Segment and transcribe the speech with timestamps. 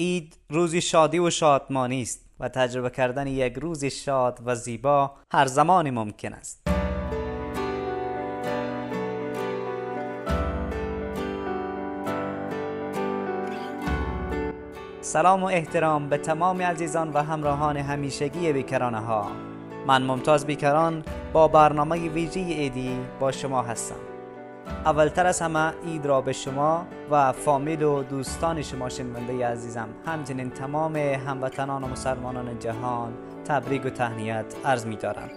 [0.00, 5.46] اید روزی شادی و شادمانی است و تجربه کردن یک روز شاد و زیبا هر
[5.46, 6.68] زمانی ممکن است.
[15.00, 19.30] سلام و احترام به تمام عزیزان و همراهان همیشگی بیکرانه ها
[19.86, 24.09] من ممتاز بیکران با برنامه ویژه ایدی با شما هستم.
[24.84, 29.88] اولتر از همه اید را به شما و فامیل و دوستان شما شنونده عزیزم.
[30.06, 33.12] همچنین تمام هموطنان و مسلمانان جهان
[33.44, 35.28] تبریک و تهنیت عرض می دارم.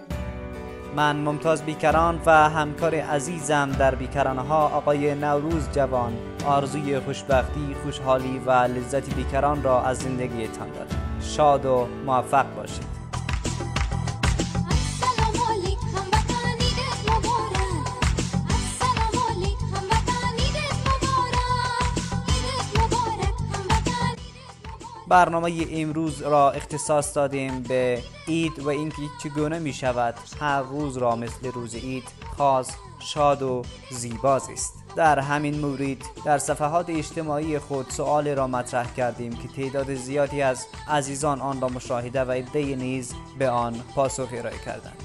[0.96, 6.12] من ممتاز بیکران و همکار عزیزم در بیکرانه ها آقای نوروز جوان
[6.46, 11.18] آرزوی خوشبختی، خوشحالی و لذت بیکران را از زندگیتان دارم.
[11.20, 13.03] شاد و موفق باشید.
[25.14, 31.16] برنامه امروز را اختصاص دادیم به اید و اینکه چگونه می شود هر روز را
[31.16, 32.04] مثل روز اید
[32.38, 34.74] خاص شاد و زیباز است.
[34.96, 40.66] در همین مورد در صفحات اجتماعی خود سؤال را مطرح کردیم که تعداد زیادی از
[40.88, 45.02] عزیزان آن را مشاهده و عده نیز به آن پاسخ ارائه کردند.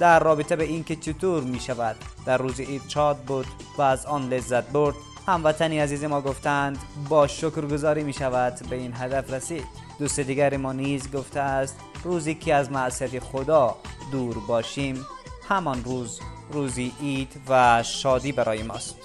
[0.00, 3.46] در رابطه به اینکه چطور می شود در روز عید شاد بود
[3.78, 4.94] و از آن لذت برد
[5.26, 6.78] هموطنی عزیز ما گفتند
[7.08, 9.64] با شکرگزاری می شود به این هدف رسید.
[9.98, 13.76] دوست دیگر ما نیز گفته است روزی که از معصیت خدا
[14.12, 15.06] دور باشیم
[15.48, 16.20] همان روز
[16.52, 18.96] روزی عید و شادی برای ماست.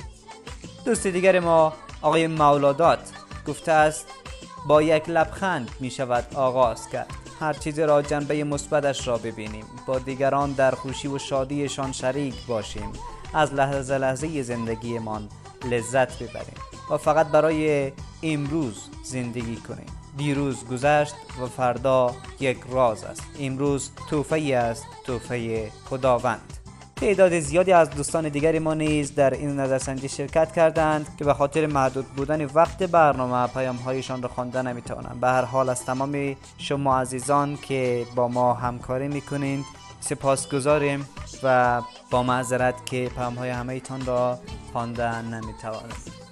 [0.86, 3.12] دوست دیگر ما آقای مولادات
[3.48, 4.08] گفته است
[4.68, 7.14] با یک لبخند می شود آغاز کرد.
[7.40, 9.66] هر چیز را جنبه مثبتش را ببینیم.
[9.88, 12.92] با دیگران در خوشی و شادیشان شریک باشیم.
[13.34, 15.30] از لحظه لحظه زندگیمان
[15.66, 16.58] لذت ببریم
[16.91, 17.91] و فقط برای
[18.23, 19.86] امروز زندگی کنیم.
[20.17, 23.23] دیروز گذشت و فردا یک راز است.
[23.39, 26.53] امروز توفه است توفه خداوند.
[26.95, 31.65] تعداد زیادی از دوستان دیگری ما نیز در این نظرسنجی شرکت کردند که به خاطر
[31.65, 36.99] محدود بودن وقت برنامه پیام هایشان را خوانده نمی‌توانم به هر حال از تمام شما
[36.99, 39.65] عزیزان که با ما همکاری می‌کنید
[39.99, 41.09] سپاس گذاریم
[41.43, 41.81] و
[42.11, 44.39] با معذرت که پیام های همه ایتان را
[44.71, 46.27] خواندن نمی‌توانم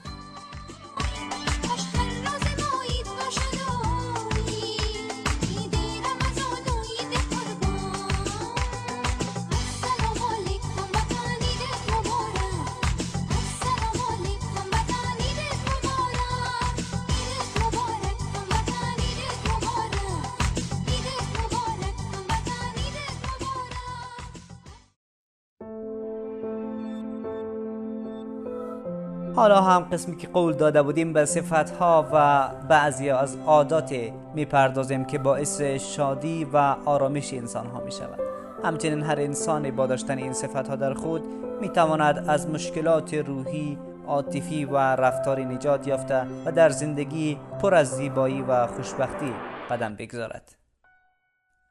[29.36, 33.96] حالا هم قسمی که قول داده بودیم به صفت ها و بعضی از عادات
[34.36, 38.20] می‌پردازیم که باعث شادی و آرامش انسان ها می شود
[38.64, 41.24] همچنین هر انسانی با داشتن این صفت ها در خود
[41.62, 47.92] می تواند از مشکلات روحی عاطفی و رفتاری نجات یافته و در زندگی پر از
[47.92, 49.34] زیبایی و خوشبختی
[49.70, 50.56] قدم بگذارد.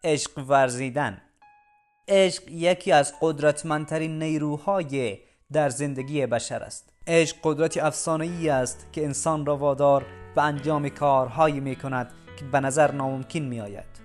[0.05, 1.23] عشق ورزیدن.
[2.09, 5.19] عشق یکی از قدرتمندترین نیروهای
[5.55, 6.89] در زندگی بشر است.
[7.07, 12.61] عشق قدرتی افسانه‌ای است که انسان را وادار به انجام کارهایی می کند که به
[12.61, 14.05] نظر ناممکن می آید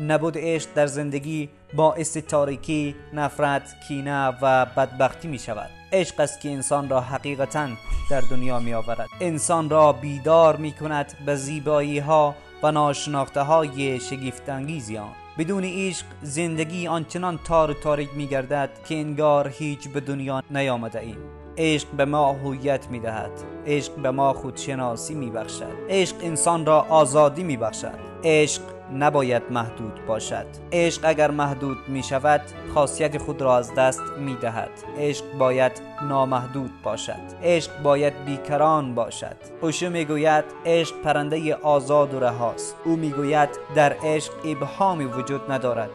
[0.00, 6.50] نبود عشق در زندگی باعث تاریکی، نفرت، کینه و بدبختی می شود عشق است که
[6.50, 7.68] انسان را حقیقتا
[8.10, 14.00] در دنیا می آورد انسان را بیدار می کند به زیبایی ها و ناشناخته های
[14.00, 15.25] شگفت انگیزی آن.
[15.38, 21.00] بدون عشق زندگی آنچنان تار و تاریک می گردد که انگار هیچ به دنیا نیامده
[21.00, 21.16] ایم.
[21.58, 23.30] عشق به ما هویت می دهد
[23.66, 30.06] عشق به ما خودشناسی می بخشد عشق انسان را آزادی می بخشد عشق نباید محدود
[30.06, 30.46] باشد.
[30.72, 32.40] عشق اگر محدود می شود
[32.74, 37.22] خاصیت خود را از دست می دهد عشق باید نامحدود باشد.
[37.42, 39.36] عشق باید بیکران باشد.
[39.60, 42.76] اوشو می گوید عشق پرنده آزاد و رهاست.
[42.84, 45.90] او می گوید در عشق ابهامی وجود ندارد.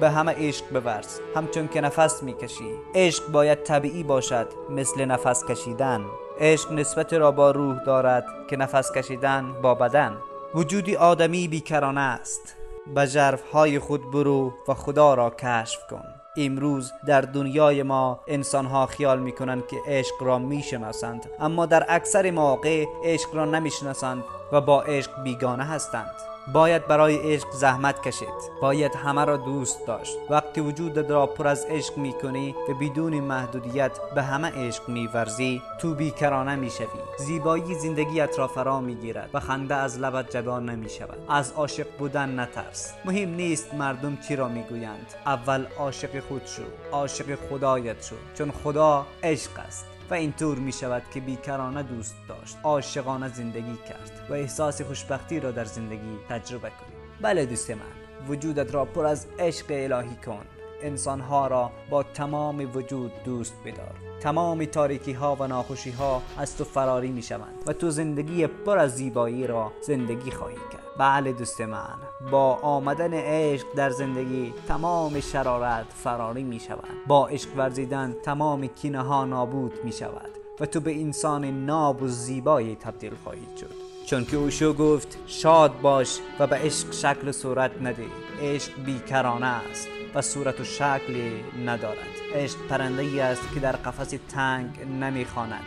[0.00, 2.70] به همه عشق بورز همچون که نفس می‌کشی.
[2.94, 6.04] عشق باید طبیعی باشد مثل نفس کشیدن.
[6.40, 10.16] عشق نسبت را با روح دارد که نفس کشیدن با بدن.
[10.54, 12.56] وجودی آدمی بیکرانه است.
[12.94, 16.04] به های خود برو و خدا را کشف کن.
[16.36, 21.66] امروز در دنیای ما انسان ها خیال می کنند که عشق را می شناسند اما
[21.66, 26.29] در اکثر مواقع عشق را نمی شناسند و با عشق بیگانه هستند.
[26.52, 28.28] باید برای عشق زحمت کشید.
[28.62, 30.16] باید همه را دوست داشت.
[30.30, 35.06] وقتی وجودت را پر از عشق می کنی و بدون محدودیت به همه عشق می
[35.06, 36.86] ورزی تو بیکرانه می شوی
[37.18, 41.86] زیبایی زندگیت را فرا می گیرد و خنده از لبت جدا نمی شود از عاشق
[41.98, 42.94] بودن نترس.
[43.04, 46.62] مهم نیست مردم چی را می گویند اول عاشق خود شو
[46.92, 49.99] عاشق خدایت شو چون خدا عشق است.
[50.10, 55.50] و اینطور می شود که بیکرانه دوست داشت عاشقانه زندگی کرد و احساس خوشبختی را
[55.50, 60.44] در زندگی تجربه کنید بله دوست من وجودت را پر از عشق الهی کن.
[60.82, 63.94] انسانها را با تمام وجود دوست بدار.
[64.20, 68.78] تمام تاریکی ها و ناخوشی ها از تو فراری می شوند و تو زندگی پر
[68.78, 70.89] از زیبایی را زندگی خواهی کرد.
[71.00, 71.98] بله دوست من
[72.30, 79.00] با آمدن عشق در زندگی تمام شرارت فراری می شود با عشق ورزیدن تمام کینه
[79.00, 80.30] ها نابود می شود
[80.60, 83.74] و تو به انسان ناب و زیبایی تبدیل خواهید شد.
[84.06, 88.06] چون که اوشو گفت شاد باش و به عشق شکل و صورت نده.
[88.42, 92.08] عشق بیکرانه است و صورت و شکلی ندارد.
[92.34, 95.64] عشق پرنده ای است که در قفس تنگ نمی‌خواند.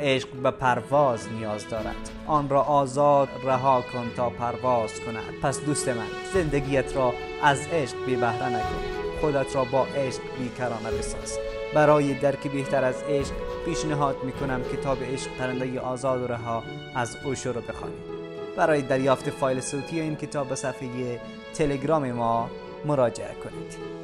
[0.00, 2.10] عشق به پرواز نیاز دارد.
[2.26, 5.40] آن را آزاد رها کن تا پرواز کند.
[5.42, 7.12] پس دوست من زندگیت را
[7.42, 8.98] از عشق بی بهره نکن.
[9.20, 11.38] خودت را با عشق بیکرانه بساز.
[11.74, 13.32] برای درک بهتر از عشق
[13.64, 16.62] پیشنهاد می‌کنم کتاب عشق پرنده آزاد و رها
[16.94, 18.18] از اوشو رو بخوانید
[18.56, 21.20] برای دریافت فایل صوتی این کتاب به صفحه
[21.54, 22.50] تلگرام ما
[22.84, 23.97] مراجعه کنید.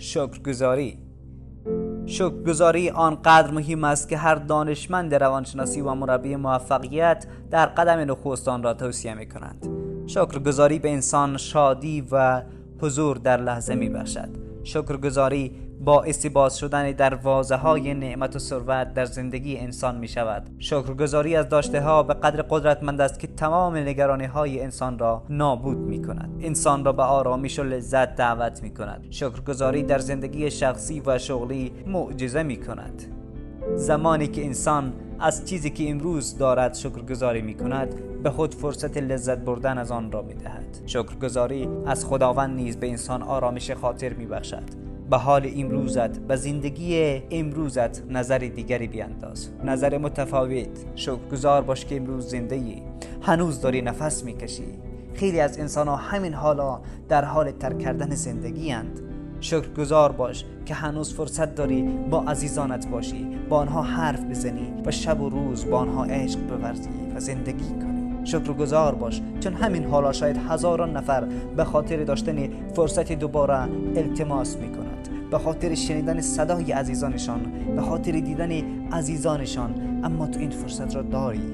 [0.00, 0.98] شکرگزاری.
[2.06, 8.62] شکرگزاری آنقدر مهم است که هر دانشمند روانشناسی و مربی موفقیت در قدم نخست آن
[8.62, 9.66] را توصیه می کنند
[10.06, 12.42] شکرگزاری به انسان شادی و
[12.80, 14.28] حضور در لحظه می بخشد
[14.64, 15.52] شکرگزاری
[15.84, 21.48] باعث باز شدن دروازه های نعمت و ثروت در زندگی انسان می شود شکرگزاری از
[21.48, 26.30] داشته ها به قدر قدرتمند است که تمام نگرانی های انسان را نابود می کند
[26.40, 31.72] انسان را به آرامش و لذت دعوت می کند شکرگزاری در زندگی شخصی و شغلی
[31.86, 33.02] معجزه می کند
[33.74, 39.38] زمانی که انسان از چیزی که امروز دارد شکرگزاری می کند به خود فرصت لذت
[39.38, 44.26] بردن از آن را می دهد شکرگزاری از خداوند نیز به انسان آرامش خاطر می
[44.26, 49.48] بخشد به حال امروزت به زندگی امروزت نظر دیگری بیانداز.
[49.64, 50.84] نظر متفاوت.
[50.94, 52.82] شکرگزار باش که امروز زنده ای.
[53.22, 54.64] هنوز داری نفس می‌کشی.
[55.14, 59.00] خیلی از انسان ها همین حالا در حال ترک کردن زندگی اند.
[59.40, 63.26] شکرگزار باش که هنوز فرصت داری با عزیزانت باشی.
[63.48, 68.26] با آنها حرف بزنی و شب و روز با آنها عشق بورزی و زندگی کنی.
[68.26, 69.22] شکرگزار باش.
[69.40, 71.24] چون همین حالا شاید هزاران نفر
[71.56, 74.89] به خاطر داشتن فرصت دوباره التماس می‌کنن
[75.30, 77.40] به خاطر شنیدن صدای عزیزانشان
[77.76, 78.50] به خاطر دیدن
[78.92, 80.00] عزیزانشان.
[80.04, 81.52] اما تو این فرصت را داری.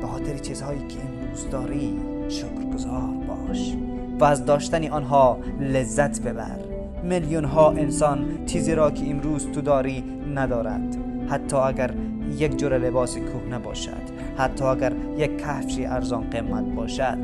[0.00, 1.98] به خاطر چیزهایی که امروز داری
[2.28, 3.76] شکرگزار باش
[4.20, 6.58] و از داشتن آنها لذت ببر.
[7.02, 10.04] میلیون ها انسان چیزی را که امروز تو داری
[10.34, 10.96] ندارند
[11.28, 11.94] حتی اگر
[12.38, 14.02] یک جور لباس کهنه باشد
[14.36, 17.18] حتی اگر یک کفشی ارزان قیمت باشد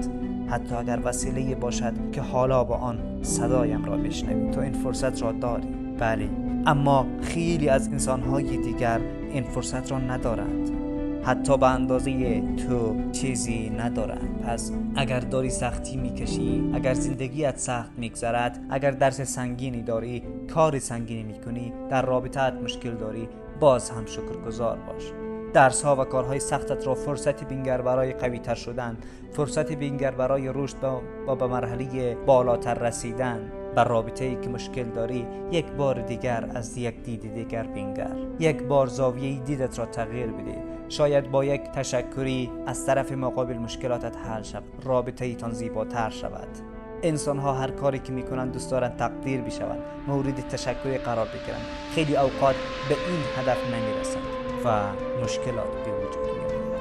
[0.48, 4.50] حتی اگر وسیله باشد که حالا با آن صدایم را بشنوی.
[4.50, 5.81] تو این فرصت را داری.
[6.02, 6.28] بله
[6.66, 9.00] اما خیلی از انسانهای دیگر
[9.32, 10.70] این فرصت را ندارند.
[11.24, 14.42] حتی به اندازه تو چیزی ندارند.
[14.46, 20.22] پس اگر داری سختی می‌کشی اگر زندگیت سخت میگذرد اگر درس سنگینی داری
[20.54, 23.28] کار سنگینی می‌کنی در رابطت مشکل داری
[23.60, 25.02] باز هم شکرگزار باش.
[25.54, 28.96] درس ها و کارهای سختت را فرصت بینگر برای قوی تر شدن
[29.32, 30.84] فرصت بینگر برای رشد
[31.28, 36.78] و به مرحله بالاتر رسیدن بر رابطه ای که مشکل داری یک بار دیگر از
[36.78, 38.16] یک دید دیگر بینگر.
[38.38, 44.16] یک بار زاویه دیدت را تغییر بده شاید با یک تشکری از طرف مقابل مشکلاتت
[44.16, 44.62] حل شود.
[44.84, 46.48] رابطه ایتان زیباتر شود.
[47.02, 49.82] انسان ها هر کاری که می‌کنن دوست دارن تقدیر بشوند.
[50.08, 51.66] مورد تشکری قرار بگیرند.
[51.94, 52.54] خیلی اوقات
[52.88, 54.22] به این هدف نمی‌رسند
[54.64, 54.82] و
[55.24, 56.72] مشکلات به وجود میآید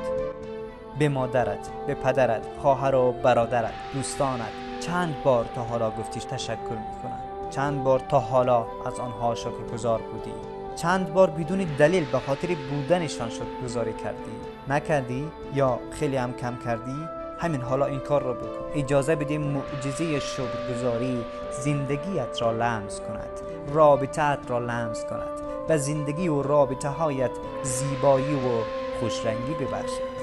[0.99, 7.19] به مادرت به پدرت خواهر و برادرت دوستانت چند بار تا حالا گفتیش تشکر می‌کنم.
[7.49, 10.33] چند بار تا حالا از آنها شکرگزار بودی.
[10.75, 14.31] چند بار بدون دلیل به خاطر بودنشان شکرگزاری کردی.
[14.69, 17.07] نکردی یا خیلی هم کم کردی؟
[17.39, 18.65] همین حالا این کار را بکن.
[18.75, 23.41] اجازه بده معجزه شکرگزاری زندگیت را لمس کند.
[23.73, 25.41] رابطت را لمس کند.
[25.69, 27.31] و زندگی و رابطه هایت
[27.63, 28.63] زیبایی و
[28.99, 30.20] خوشرنگی ببخشد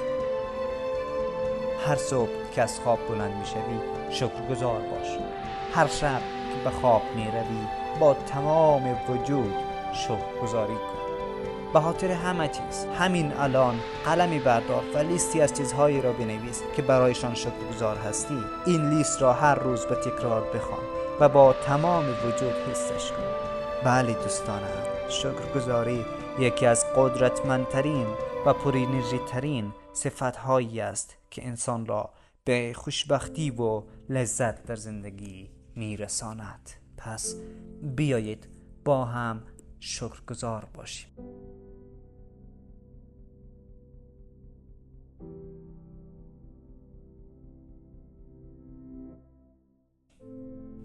[1.86, 3.80] هر صبح که از خواب بلند می‌شوی
[4.10, 5.18] شکرگزار باش.
[5.74, 6.20] هر شب
[6.54, 7.66] که به خواب می روی
[8.00, 9.54] با تمام وجود
[9.92, 10.98] شکرگزاری کن.
[11.72, 16.82] به خاطر همه چیز همین الان قلمی بردار و لیستی از چیزهایی را بنویس که
[16.82, 18.44] برایشان شکرگزار هستی.
[18.66, 20.80] این لیست را هر روز به تکرار بخوان
[21.20, 23.22] و با تمام وجود حسش کن.
[23.84, 26.04] بله دوستانم شکرگزاری
[26.38, 28.06] یکی از قدرتمندترین
[28.46, 32.10] و پرینرژی ترین صفتهایی است که انسان را
[32.44, 36.70] به خوشبختی و لذت در زندگی میرساند.
[36.96, 37.34] پس
[37.82, 38.48] بیایید
[38.84, 39.42] با هم
[39.80, 41.08] شکرگزار باشیم.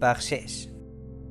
[0.00, 0.66] بخشش.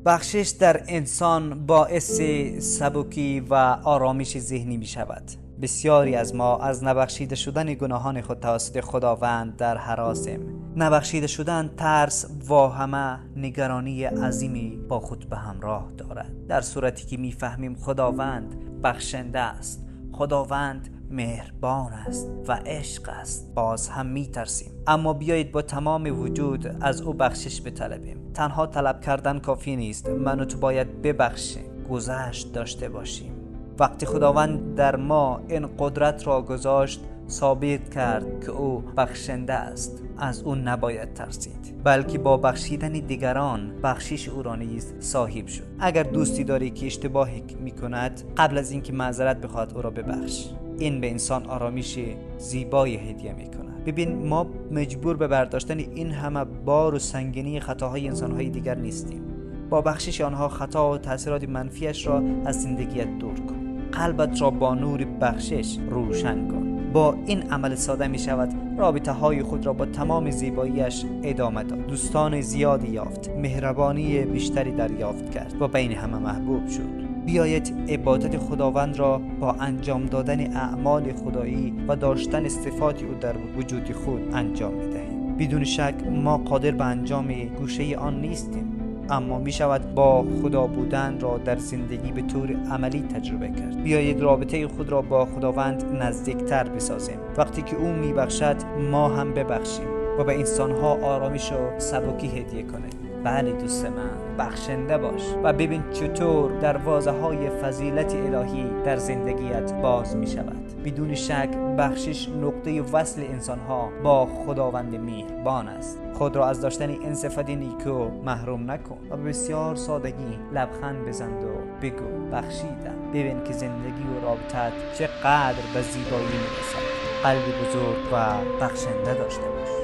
[0.05, 2.21] بخشش در انسان باعث
[2.59, 3.53] سبکی و
[3.83, 9.77] آرامش ذهنی می شود بسیاری از ما از نبخشیده شدن گناهان خود توسط خداوند در
[9.77, 10.39] حراسیم.
[10.75, 16.48] نبخشیده شدن ترس واهمه نگرانی عظیمی با خود به همراه دارد.
[16.48, 24.05] در صورتی که می‌فهمیم خداوند بخشنده است خداوند مهربان است و عشق است باز هم
[24.05, 28.17] می ترسیم اما بیایید با تمام وجود از او بخشش بطلبیم.
[28.33, 30.10] تنها طلب کردن کافی نیست.
[30.10, 33.32] من و تو باید ببخشیم گذشت داشته باشیم.
[33.79, 40.03] وقتی خداوند در ما این قدرت را گذاشت ثابت کرد که او بخشنده است.
[40.17, 45.63] از او نباید ترسید بلکه با بخشیدن دیگران بخشش او را نیز صاحب شد.
[45.79, 50.45] اگر دوستی داری که اشتباهی می کند قبل از اینکه معذرت بخواد او را ببخش.
[50.79, 51.99] این به انسان آرامش
[52.37, 58.07] زیبای هدیه می کند ببین ما مجبور به برداشتن این همه بار و سنگینی خطاهای
[58.07, 59.32] انسانهای دیگر نیستیم.
[59.73, 63.89] با بخشش آنها خطا و تاثیرات منفیش را از زندگیت دور کن.
[63.91, 66.91] قلبت را با نور بخشش روشن کن.
[66.91, 71.87] با این عمل ساده می شود رابطه های خود را با تمام زیباییش ادامه داد.
[71.87, 73.29] دوستان زیادی یافت.
[73.29, 77.25] مهربانی بیشتری دریافت کرد و بین همه محبوب شد.
[77.25, 83.91] بیایید عبادت خداوند را با انجام دادن اعمال خدایی و داشتن صفات او در وجود
[83.91, 85.37] خود انجام بدهیم.
[85.37, 88.72] بدون شک ما قادر به انجام گوشه آن نیستیم.
[89.10, 93.83] اما می شود با خدا بودن را در زندگی به طور عملی تجربه کرد.
[93.83, 97.17] بیایید رابطه خود را با خداوند نزدیکتر بسازیم.
[97.38, 98.55] وقتی که او می بخشد
[98.91, 99.92] ما هم ببخشیم.
[100.20, 102.89] و به انسانها آرامش و سبکی هدیه کنیم
[103.24, 110.15] بله دوست من بخشنده باش و ببین چطور دروازه های فضیلت الهی در زندگیت باز
[110.15, 116.00] می شود بدون شک بخشش نقطه وصل انسان ها با خداوند مهربان است.
[116.13, 121.48] خود را از داشتن این صفت نیکو محروم نکن و بسیار سادگی لبخند بزند و
[121.82, 127.03] بگو بخشیدم ببین که زندگی و رابطت چقدر به زیبایی می‌رسد.
[127.24, 129.82] قلبی بزرگ و بخشنده داشته باش.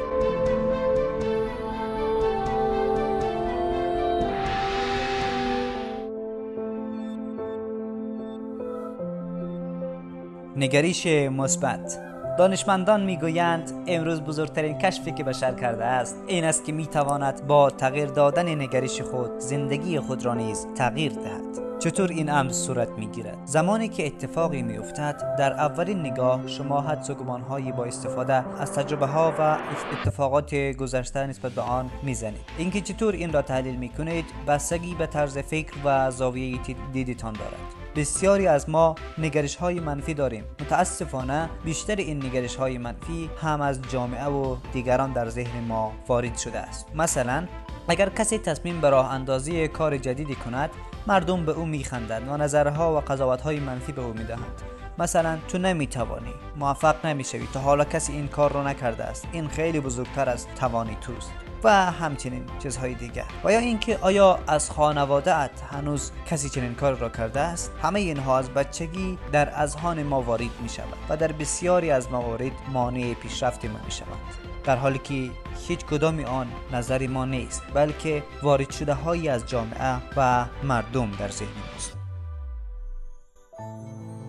[10.59, 11.99] نگریش مثبت.
[12.37, 18.05] دانشمندان می‌گویند امروز بزرگترین کشفی که بشر کرده است این است که می‌تواند با تغییر
[18.05, 21.79] دادن نگریش خود زندگی خود را نیز تغییر دهد.
[21.79, 27.13] چطور این امر صورت می‌گیرد؟ زمانی که اتفاقی میافتد در اولین نگاه شما حدس و
[27.13, 29.57] گمانهایی با استفاده از تجربه ها و
[29.93, 32.41] اتفاقات گذشته نسبت به آن می‌زنید.
[32.57, 36.59] اینکه چطور این را تحلیل می‌کنید بستگی به طرز فکر و زاویه
[36.93, 37.68] دیدتان دارد.
[37.99, 40.43] بسیاری از ما نگرش های منفی داریم.
[40.61, 46.37] متاسفانه بیشتر این نگرش های منفی هم از جامعه و دیگران در ذهن ما وارد
[46.37, 46.87] شده است.
[46.95, 47.47] مثلا
[47.87, 50.69] اگر کسی تصمیم به راه اندازی کار جدیدی کند
[51.07, 54.61] مردم به او میخندند و نظرها و قضاوت های منفی به او می‌دهند.
[54.99, 59.27] مثلا تو نمی‌توانی موفق نمی‌شوی تا حالا کسی این کار رو نکرده است.
[59.31, 61.31] این خیلی بزرگتر از توانی توست.
[61.63, 63.25] و همچنین چیزهای دیگر.
[63.43, 67.99] و یا اینکه آیا از خانواده ات هنوز کسی چنین کار را کرده است؟ همه
[67.99, 73.13] اینها از بچگی در اذهان ما وارد می شود و در بسیاری از موارد مانع
[73.13, 74.17] پیشرفت ما می شود
[74.63, 75.29] در حالی که
[75.67, 81.29] هیچ کدام آن نظر ما نیست بلکه وارد شده هایی از جامعه و مردم در
[81.29, 81.97] ذهن ماست.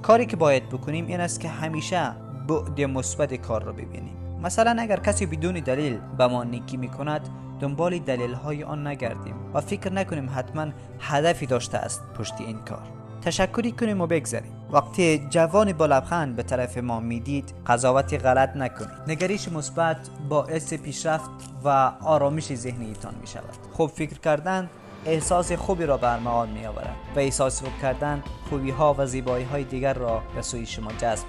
[0.02, 2.12] کاری که باید بکنیم این است که همیشه
[2.49, 4.19] بعد مثبت کار را ببینیم.
[4.42, 7.28] مثلا اگر کسی بدون دلیل به ما نیکی می کند
[7.61, 10.66] دنبال دلیل های آن نگردیم و فکر نکنیم حتما
[11.00, 12.82] هدفی داشته است پشت این کار.
[13.23, 14.52] تشکری کنیم و بگذاریم.
[14.73, 18.99] وقتی جوانی با لبخند به طرف ما می‌دید قضاوتی غلط نکنید.
[19.06, 19.97] نگریش مثبت
[20.28, 21.30] باعث پیشرفت
[21.64, 24.70] و آرامش ذهنیتان می شود خوب فکر کردن
[25.06, 29.64] احساس خوبی را برمغان می آورد و احساس خوب کردن خوبی ها و زیبایی های
[29.64, 31.26] دیگر را به سوی شما جذب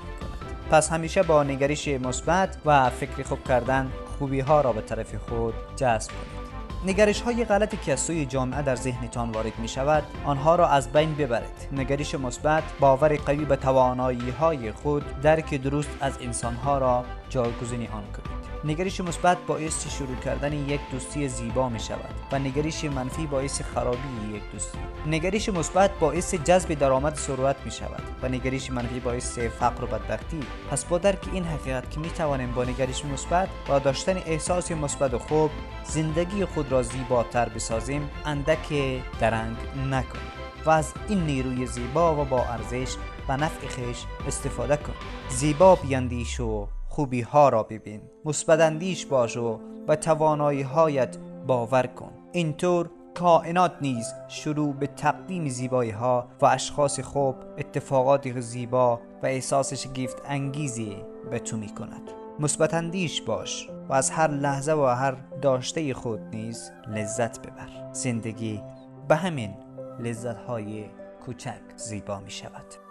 [0.71, 5.53] پس همیشه با نگریش مثبت و فکر خوب کردن خوبی ها را به طرف خود
[5.75, 6.51] جذب کنید.
[6.85, 10.91] نگرش های غلطی که از سوی جامعه در ذهنتان وارد می شود آنها را از
[10.91, 11.69] بین ببرید.
[11.71, 17.87] نگرش مثبت باور قوی به توانایی های خود درک درست از انسان ها را جایگزینی
[17.87, 18.40] آن کنید.
[18.65, 24.35] نگرش مثبت باعث شروع کردن یک دوستی زیبا می شود و نگرش منفی باعث خرابی
[24.35, 24.77] یک دوستی.
[25.05, 30.39] نگرش مثبت باعث جذب درآمد ثروت می شود و نگرش منفی باعث فقر و بدبختی.
[30.71, 35.13] پس با درک این حقیقت که می توانیم با نگرش مثبت و داشتن احساس مثبت
[35.13, 35.51] و خوب
[35.83, 38.73] زندگی خود را زیباتر بسازیم اندک
[39.19, 39.57] درنگ
[39.89, 40.31] نکنیم
[40.65, 42.95] و از این نیروی زیبا و با ارزش
[43.27, 44.93] و نفع خیش استفاده کن
[45.29, 48.01] زیبا بیندیش و خوبی ها را ببین.
[48.25, 48.59] مثبت
[49.09, 51.17] باش و به توانایی هایت
[51.47, 52.11] باور کن.
[52.31, 59.73] اینطور کائنات نیز شروع به تقدیم زیبایی ها و اشخاص خوب اتفاقات زیبا و احساس
[59.73, 60.95] شگفت انگیزی
[61.31, 62.73] به تو می کند مثبت
[63.25, 67.91] باش و از هر لحظه و هر داشته خود نیز لذت ببر.
[67.93, 68.61] زندگی
[69.07, 69.53] به همین
[69.99, 70.85] لذت های
[71.25, 72.90] کوچک زیبا می شود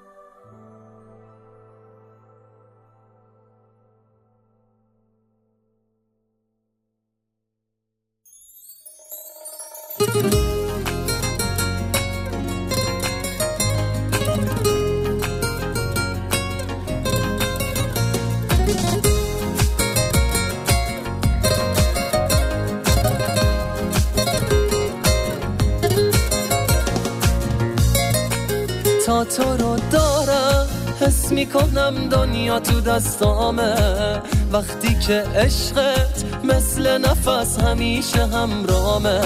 [29.07, 30.67] تا تو رو دارم
[31.01, 33.75] حس می‌کنم دنیا تو دستامه.
[34.53, 39.21] وقتی که عشقت مثل نفس همیشه همرامه.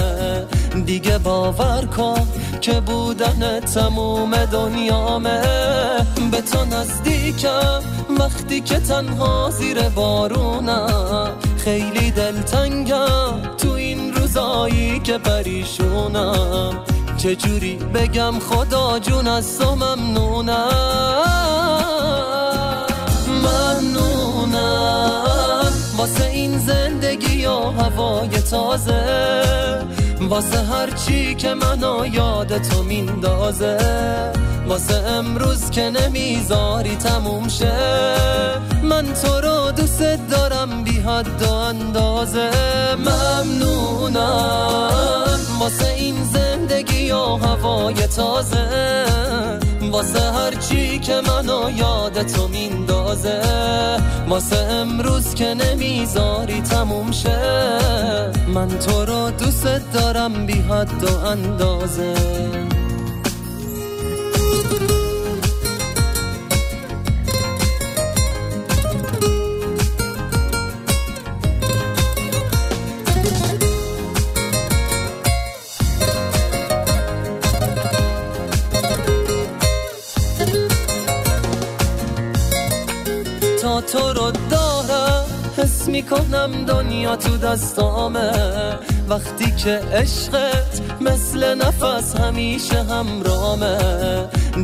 [0.85, 2.27] دیگه باور کن
[2.61, 5.41] که بودن تموم دنیامه.
[6.31, 16.83] به تو نزدیکم وقتی که تنها زیر بارونم خیلی دلتنگم تو این روزایی که پریشونم.
[17.17, 20.69] چجوری بگم خدا جون از تو ممنونم.
[23.27, 24.85] ممنونم.
[25.97, 29.45] واسه این زندگی و هوای تازه
[30.29, 33.77] واسه هر چی که منو یاد تو میندازه
[34.67, 38.15] واسه امروز که نمی‌ذاری تموم شه.
[38.83, 42.49] من تو رو دوست دارم بی حد و اندازه.
[42.97, 44.19] ممنونم.
[45.59, 49.05] واسه این زندگی و هوای تازه.
[49.91, 53.41] واسه هر چی که منو یاد تو میندازه.
[54.29, 57.64] واسه امروز که نمی‌ذاری تموم شه.
[58.55, 62.13] من تو رو دوست دارم بی حد و اندازه.
[85.95, 88.31] می‌کنم دنیا تو دستامه.
[89.09, 93.77] وقتی که عشقت مثل نفس همیشه همرامه.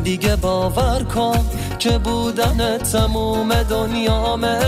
[0.03, 1.45] دیگه باور کن
[1.79, 4.59] که بودن تموم دنیامه.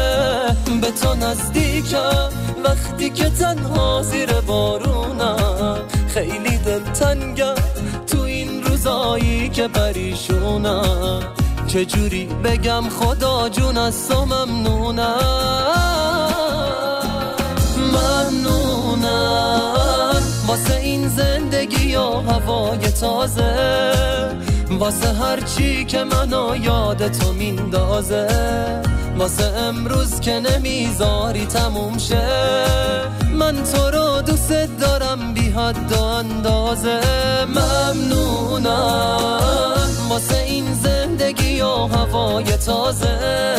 [0.82, 2.30] به تو نزدیکم
[2.63, 5.78] وقتی که تنها زیر بارونم.
[6.08, 7.56] خیلی دلتنگم
[8.08, 11.19] تو این روزایی که پریشونم.
[11.67, 16.12] چجوری بگم خدا جون از تو ممنونم؟
[20.54, 23.92] واسه این زندگی و هوای تازه؟
[24.70, 28.28] واسه هر چی که منو یاد تو میندازه؟
[29.18, 32.66] واسه امروز که نمی‌ذاری تموم شه؟
[33.34, 37.00] من تو رو دوست دارم بی حد و اندازه.
[37.46, 39.39] ممنونم.
[40.10, 43.54] واسه این زندگی و هوای تازه؟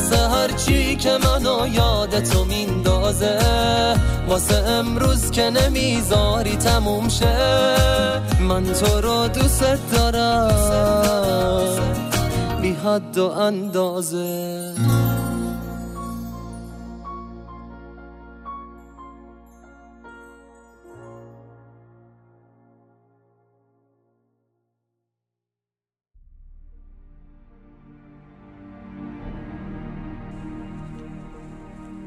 [0.00, 3.38] واسه هر چی که منو یاد تو میندازه
[4.28, 7.36] واسه امروز که نمی‌ذاری تموم شه.
[8.40, 10.50] من تو رو دوست دارم
[12.62, 14.74] بی حد و اندازه.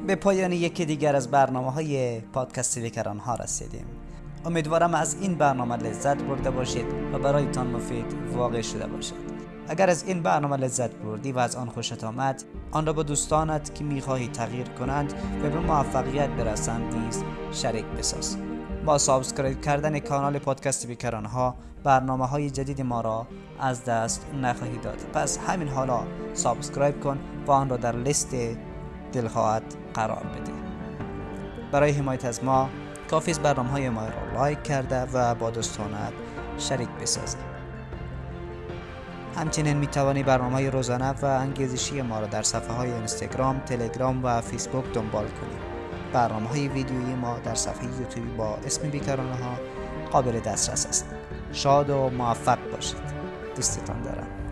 [0.07, 3.85] به پایان یکی دیگر از برنامه های پادکست بیکرانه ها رسیدیم.
[4.45, 9.15] امیدوارم از این برنامه لذت برده باشید و برایتان مفید واقع شده باشد.
[9.67, 13.75] اگر از این برنامه لذت بردی و از آن خوشت آمد آن را با دوستانت
[13.75, 15.13] که می‌خواهی تغییر کنند
[15.43, 18.37] و به موفقیت برسند نیز شریک بساز.
[18.85, 23.27] با subscribe کردن کانال پادکست بیکرانه ها برنامه های جدید ما را
[23.59, 24.97] از دست نخواهی داد.
[25.13, 26.03] پس همین حالا
[26.33, 28.35] subscribe کن و آن را در لیست
[29.13, 30.51] دلخواهت قرار بده
[31.71, 32.69] برای حمایت از ما
[33.09, 36.13] کافیست برنامه های ما را لایک کرده و با دوستانت
[36.57, 37.53] شریک بسازید
[39.35, 44.25] همچنین می توانی برنامه های روزانه و انگیزشی ما را در صفحه های اینستاگرام، تلگرام
[44.25, 45.73] و فیسبوک دنبال کنید.
[46.13, 49.55] برنامه های ویدیویی ما در صفحه یوتیوبی با اسم بیکرانه ها
[50.11, 51.05] قابل دسترس است.
[51.51, 52.97] شاد و موفق باشید.
[53.55, 54.42] دوستتان دارم.